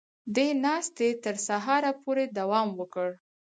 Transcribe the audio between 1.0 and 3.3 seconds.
تر سهاره پورې دوام وکړ